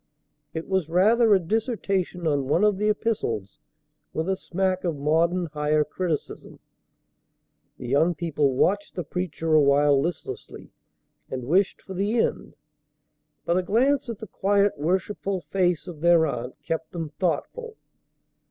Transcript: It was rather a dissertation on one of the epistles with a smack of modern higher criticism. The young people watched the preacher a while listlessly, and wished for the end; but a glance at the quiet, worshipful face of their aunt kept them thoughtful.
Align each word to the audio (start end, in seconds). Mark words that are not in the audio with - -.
It 0.51 0.67
was 0.67 0.89
rather 0.89 1.31
a 1.35 1.39
dissertation 1.39 2.25
on 2.25 2.47
one 2.47 2.63
of 2.63 2.79
the 2.79 2.89
epistles 2.89 3.59
with 4.13 4.27
a 4.29 4.35
smack 4.35 4.83
of 4.83 4.95
modern 4.97 5.45
higher 5.53 5.83
criticism. 5.83 6.57
The 7.77 7.87
young 7.89 8.15
people 8.15 8.55
watched 8.55 8.95
the 8.95 9.03
preacher 9.03 9.53
a 9.53 9.61
while 9.61 10.01
listlessly, 10.01 10.71
and 11.29 11.43
wished 11.45 11.83
for 11.83 11.93
the 11.93 12.17
end; 12.17 12.55
but 13.45 13.57
a 13.57 13.61
glance 13.61 14.09
at 14.09 14.17
the 14.17 14.25
quiet, 14.25 14.75
worshipful 14.75 15.41
face 15.51 15.85
of 15.85 16.01
their 16.01 16.25
aunt 16.25 16.55
kept 16.63 16.93
them 16.93 17.09
thoughtful. 17.19 17.77